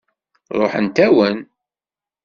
[0.59, 1.37] Ṛuḥent-awen.